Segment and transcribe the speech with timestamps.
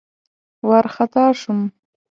[0.67, 1.61] وارخطا شوم.